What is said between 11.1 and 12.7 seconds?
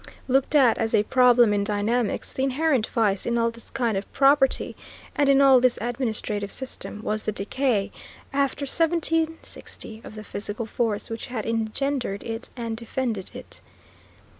which had engendered it